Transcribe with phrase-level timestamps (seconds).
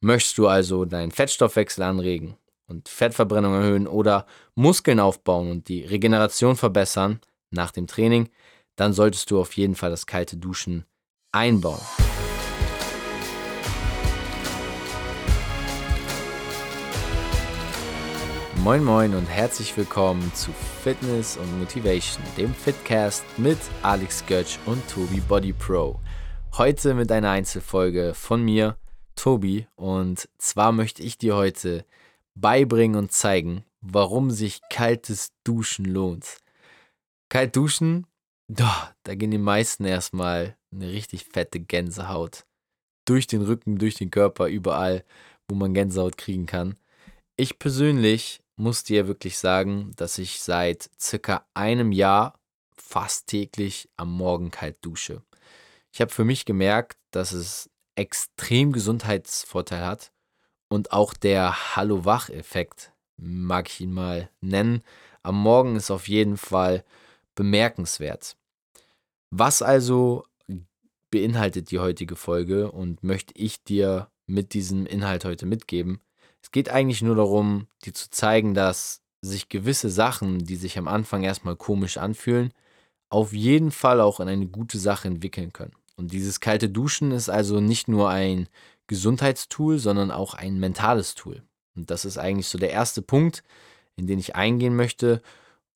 [0.00, 2.36] Möchtest du also deinen Fettstoffwechsel anregen
[2.68, 8.28] und Fettverbrennung erhöhen oder Muskeln aufbauen und die Regeneration verbessern nach dem Training,
[8.76, 10.84] dann solltest du auf jeden Fall das kalte Duschen
[11.32, 11.80] einbauen.
[18.62, 20.52] Moin Moin und herzlich willkommen zu
[20.84, 25.98] Fitness und Motivation, dem Fitcast mit Alex Götsch und Tobi Body Pro.
[26.56, 28.76] Heute mit einer Einzelfolge von mir,
[29.18, 31.84] Tobi, und zwar möchte ich dir heute
[32.36, 36.38] beibringen und zeigen, warum sich kaltes Duschen lohnt.
[37.28, 38.06] Kalt duschen,
[38.46, 42.46] da gehen die meisten erstmal eine richtig fette Gänsehaut.
[43.06, 45.04] Durch den Rücken, durch den Körper, überall,
[45.48, 46.78] wo man Gänsehaut kriegen kann.
[47.36, 52.38] Ich persönlich muss dir wirklich sagen, dass ich seit circa einem Jahr
[52.76, 55.22] fast täglich am Morgen kalt dusche.
[55.92, 60.12] Ich habe für mich gemerkt, dass es extrem Gesundheitsvorteil hat
[60.68, 64.82] und auch der Hallo-Wach-Effekt, mag ich ihn mal nennen,
[65.22, 66.84] am Morgen ist auf jeden Fall
[67.34, 68.36] bemerkenswert.
[69.30, 70.24] Was also
[71.10, 76.00] beinhaltet die heutige Folge und möchte ich dir mit diesem Inhalt heute mitgeben?
[76.40, 80.86] Es geht eigentlich nur darum, dir zu zeigen, dass sich gewisse Sachen, die sich am
[80.86, 82.52] Anfang erstmal komisch anfühlen,
[83.10, 85.74] auf jeden Fall auch in eine gute Sache entwickeln können.
[85.98, 88.48] Und dieses kalte Duschen ist also nicht nur ein
[88.86, 91.42] Gesundheitstool, sondern auch ein mentales Tool.
[91.74, 93.42] Und das ist eigentlich so der erste Punkt,
[93.96, 95.20] in den ich eingehen möchte.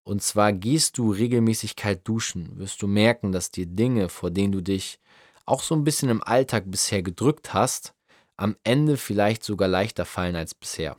[0.03, 4.51] Und zwar gehst du regelmäßig kalt duschen, wirst du merken, dass dir Dinge, vor denen
[4.51, 4.99] du dich
[5.47, 7.95] auch so ein bisschen im Alltag bisher gedrückt hast,
[8.37, 10.97] am Ende vielleicht sogar leichter fallen als bisher.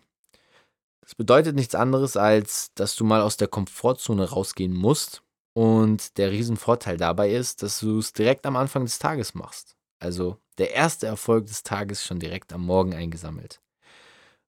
[1.00, 5.21] Das bedeutet nichts anderes, als dass du mal aus der Komfortzone rausgehen musst
[5.54, 9.76] und der Riesenvorteil dabei ist, dass du es direkt am Anfang des Tages machst.
[9.98, 13.60] Also der erste Erfolg des Tages schon direkt am Morgen eingesammelt.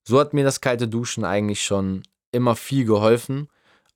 [0.03, 3.47] So hat mir das kalte Duschen eigentlich schon immer viel geholfen,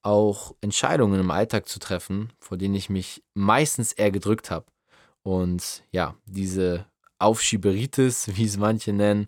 [0.02, 4.66] auch Entscheidungen im Alltag zu treffen, vor denen ich mich meistens eher gedrückt habe.
[5.24, 6.86] Und ja, diese
[7.20, 9.28] Aufschieberitis, wie es manche nennen,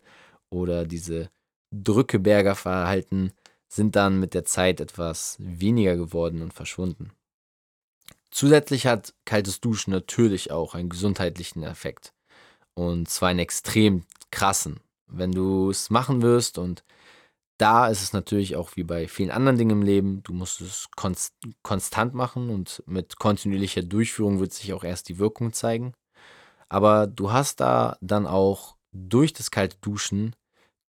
[0.50, 1.30] oder diese
[1.72, 3.31] Drückeberger Verhalten
[3.68, 7.12] sind dann mit der Zeit etwas weniger geworden und verschwunden.
[8.31, 12.14] Zusätzlich hat kaltes Duschen natürlich auch einen gesundheitlichen Effekt.
[12.74, 14.80] Und zwar einen extrem krassen.
[15.08, 16.84] Wenn du es machen wirst und
[17.58, 20.88] da ist es natürlich auch wie bei vielen anderen Dingen im Leben, du musst es
[20.96, 25.94] konst konstant machen und mit kontinuierlicher Durchführung wird sich auch erst die Wirkung zeigen.
[26.70, 30.36] Aber du hast da dann auch durch das kalte Duschen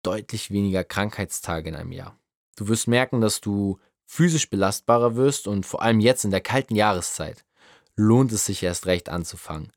[0.03, 2.17] deutlich weniger Krankheitstage in einem Jahr.
[2.57, 3.79] Du wirst merken, dass du
[4.13, 7.47] physisch belastbarer wirst und vor allem jetzt in der kalten Jahreszeit
[7.97, 9.73] lohnt es sich erst recht anzufangen.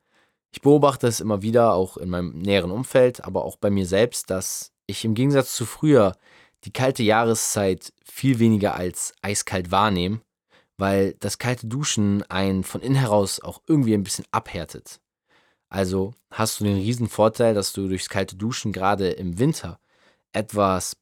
[0.52, 4.30] Ich beobachte es immer wieder, auch in meinem näheren Umfeld, aber auch bei mir selbst,
[4.30, 6.18] dass ich im Gegensatz zu früher
[6.66, 10.20] die kalte Jahreszeit viel weniger als eiskalt wahrnehme,
[10.78, 15.00] weil das kalte Duschen einen von innen heraus auch irgendwie ein bisschen abhärtet.
[15.70, 19.80] Also hast du den riesen Vorteil, dass du durchs kalte Duschen gerade im Winter
[20.34, 20.98] etwas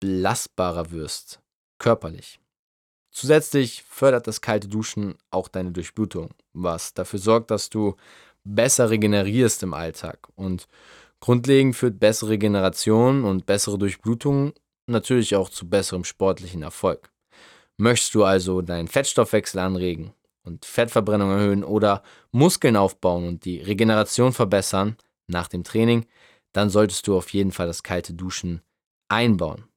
[0.00, 1.40] belastbarer wirst,
[1.78, 2.40] körperlich.
[3.14, 7.94] Zusätzlich fördert das kalte Duschen auch deine Durchblutung, was dafür sorgt, dass du
[8.42, 10.28] besser regenerierst im Alltag.
[10.34, 10.66] Und
[11.20, 14.52] grundlegend führt bessere Regeneration und bessere Durchblutung
[14.86, 17.12] natürlich auch zu besserem sportlichen Erfolg.
[17.76, 22.02] Möchtest du also deinen Fettstoffwechsel anregen und Fettverbrennung erhöhen oder
[22.32, 24.96] Muskeln aufbauen und die Regeneration verbessern
[25.28, 26.04] nach dem Training,
[26.52, 28.60] dann solltest du auf jeden Fall das kalte Duschen
[29.08, 29.68] einbauen.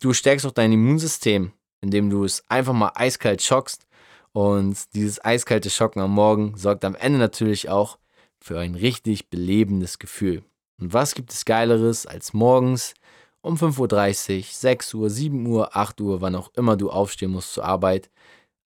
[0.00, 1.52] Du stärkst auch dein Immunsystem
[1.84, 3.86] indem du es einfach mal eiskalt schockst.
[4.32, 7.98] Und dieses eiskalte Schocken am Morgen sorgt am Ende natürlich auch
[8.40, 10.42] für ein richtig belebendes Gefühl.
[10.80, 12.94] Und was gibt es Geileres als morgens
[13.42, 17.52] um 5.30 Uhr, 6 Uhr, 7 Uhr, 8 Uhr, wann auch immer du aufstehen musst
[17.52, 18.10] zur Arbeit,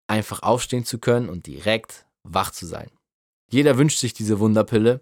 [0.05, 2.89] einfach aufstehen zu können und direkt wach zu sein.
[3.49, 5.01] Jeder wünscht sich diese Wunderpille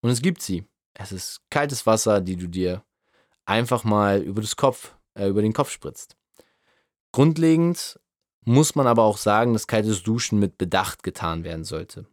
[0.00, 0.64] und es gibt sie.
[0.94, 2.84] Es ist kaltes Wasser, die du dir
[3.44, 6.15] einfach mal über, Kopf, äh, über den Kopf spritzt.
[7.16, 7.98] Grundlegend
[8.44, 12.04] muss man aber auch sagen, dass kaltes Duschen mit Bedacht getan werden sollte.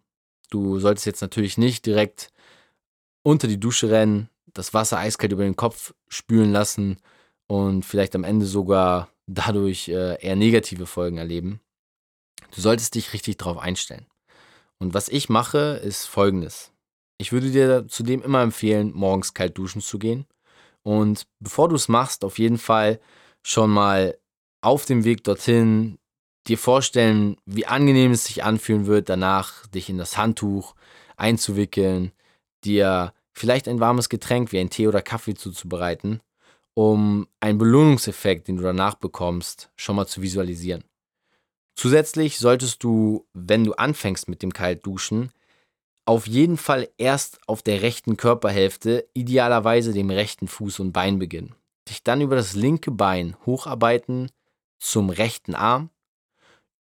[0.50, 2.30] Du solltest jetzt natürlich nicht direkt
[3.22, 7.00] unter die Dusche rennen, das Wasser eiskalt über den Kopf spülen lassen
[7.48, 11.60] und vielleicht am Ende sogar dadurch äh, eher negative Folgen erleben.
[12.56, 14.06] Du solltest dich richtig darauf einstellen.
[14.80, 16.72] Und was ich mache, ist folgendes.
[17.18, 20.28] Ich würde dir zudem immer empfehlen, morgens kalt duschen zu gehen.
[20.82, 23.02] Und bevor du es machst, auf jeden Fall
[23.42, 24.18] schon mal
[24.64, 25.98] auf dem Weg dorthin
[26.48, 30.76] dir vorstellen, wie angenehm es sich anfühlen wird, danach dich in das Handtuch
[31.16, 32.12] einzuwickeln,
[32.64, 36.22] dir vielleicht ein warmes Getränk wie ein Tee oder Kaffee zuzubereiten
[36.74, 40.84] um einen Belohnungseffekt, den du danach bekommst, schon mal zu visualisieren.
[41.76, 45.32] Zusätzlich solltest du, wenn du anfängst mit dem Kaltduschen,
[46.06, 51.56] auf jeden Fall erst auf der rechten Körperhälfte, idealerweise dem rechten Fuß und Bein beginnen.
[51.88, 54.30] Dich dann über das linke Bein hocharbeiten
[54.84, 55.90] zum rechten Arm,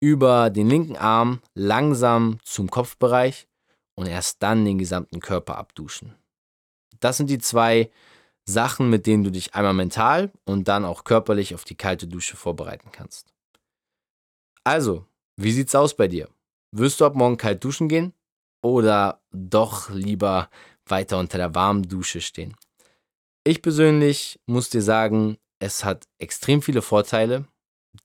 [0.01, 3.47] über den linken Arm langsam zum Kopfbereich
[3.95, 6.13] und erst dann den gesamten Körper abduschen.
[7.00, 7.89] Das sind die zwei
[8.45, 12.35] Sachen, mit denen du dich einmal mental und dann auch körperlich auf die kalte Dusche
[12.35, 13.33] vorbereiten kannst.
[14.65, 15.06] Also,
[15.38, 16.27] wie sieht's aus bei dir?
[16.71, 18.13] Wirst du ab morgen kalt duschen gehen
[18.61, 20.49] oder doch lieber
[20.85, 22.56] weiter unter der warmen Dusche stehen?
[23.45, 27.45] Ich persönlich muss dir sagen, es hat extrem viele Vorteile,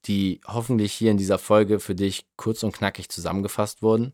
[0.04, 4.12] die hoffentlich hier in dieser Folge für dich kurz und knackig zusammengefasst wurden.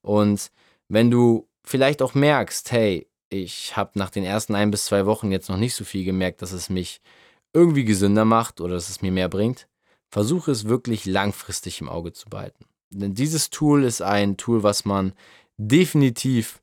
[0.00, 0.50] Und
[0.88, 5.30] wenn du vielleicht auch merkst, hey, ich habe nach den ersten ein bis zwei Wochen
[5.30, 7.00] jetzt noch nicht so viel gemerkt, dass es mich
[7.52, 9.68] irgendwie gesünder macht oder dass es mir mehr bringt,
[10.10, 12.64] versuche es wirklich langfristig im Auge zu behalten.
[12.90, 15.12] Denn dieses Tool ist ein Tool, was man
[15.58, 16.62] definitiv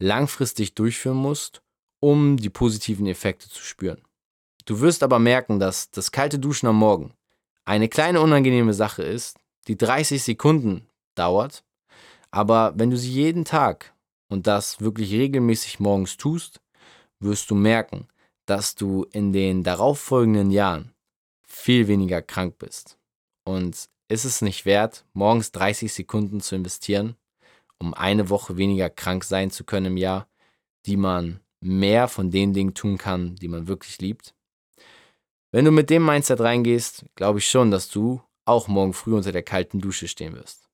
[0.00, 1.52] langfristig durchführen muss,
[2.00, 4.02] um die positiven Effekte zu spüren.
[4.64, 7.12] Du wirst aber merken, dass das kalte Duschen am Morgen
[7.64, 11.64] eine kleine unangenehme Sache ist, die 30 Sekunden dauert,
[12.30, 13.94] aber wenn du sie jeden Tag
[14.28, 16.60] und das wirklich regelmäßig morgens tust,
[17.18, 18.08] wirst du merken,
[18.46, 20.92] dass du in den darauffolgenden Jahren
[21.46, 22.98] viel weniger krank bist.
[23.44, 27.16] Und ist es nicht wert, morgens 30 Sekunden zu investieren,
[27.78, 30.28] um eine Woche weniger krank sein zu können im Jahr,
[30.86, 34.34] die man mehr von den Dingen tun kann, die man wirklich liebt?
[35.52, 39.32] Wenn du mit dem Mindset reingehst, glaube ich schon, dass du auch morgen früh unter
[39.32, 40.68] der kalten Dusche stehen wirst.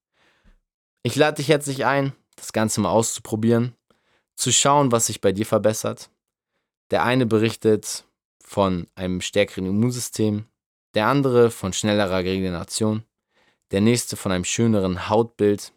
[1.02, 3.74] Ich lade dich herzlich ein, das Ganze mal auszuprobieren,
[4.34, 6.10] zu schauen, was sich bei dir verbessert.
[6.90, 8.04] Der eine berichtet
[8.42, 10.46] von einem stärkeren Immunsystem,
[10.94, 13.02] der andere von schnellerer Regeneration,
[13.70, 15.72] der nächste von einem schöneren Hautbild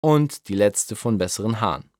[0.00, 1.90] und die letzte von besseren Haaren.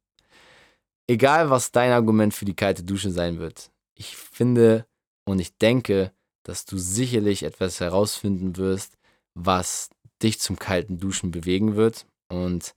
[1.07, 4.87] Egal, was dein Argument für die kalte Dusche sein wird, ich finde
[5.25, 6.13] und ich denke,
[6.45, 8.97] dass du sicherlich etwas herausfinden wirst,
[9.35, 9.91] was
[10.23, 12.07] dich zum kalten Duschen bewegen wird.
[12.29, 12.75] Und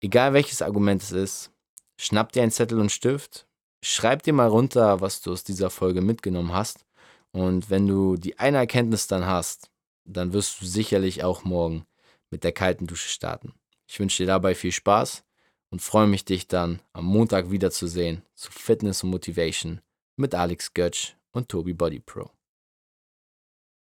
[0.00, 1.50] Egal welches Argument es ist,
[1.98, 3.46] schnapp dir einen Zettel und Stift,
[3.82, 6.84] schreib dir mal runter, was du aus dieser Folge mitgenommen hast.
[7.32, 9.70] Und wenn du die eine Erkenntnis dann hast,
[10.04, 11.86] dann wirst du sicherlich auch morgen
[12.30, 13.54] mit der kalten Dusche starten.
[13.86, 15.24] Ich wünsche dir dabei viel Spaß
[15.70, 19.80] und freue mich, dich dann am Montag wiederzusehen zu Fitness und Motivation
[20.16, 22.35] mit Alex Götsch und Tobi Body Pro.